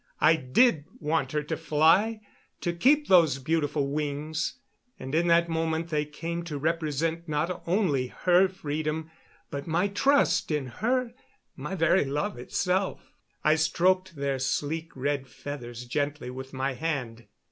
[0.19, 2.21] I did want her to fly,
[2.61, 4.55] to keep those beautiful wings.
[4.97, 9.11] And in that moment they came to represent not only her freedom,
[9.51, 11.13] but my trust in her,
[11.55, 13.13] my very love itself.
[13.43, 17.27] I stroked their sleek red feathers gently with my hand.